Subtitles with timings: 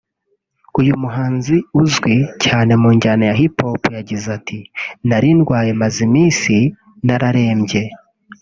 [0.79, 6.55] uyu muhanzi uzwi cyane mu njyana ya Hip Hop yagize ati”Nari ndwaye maze iminsi
[7.05, 7.81] nararembye